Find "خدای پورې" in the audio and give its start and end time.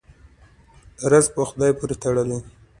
1.49-1.95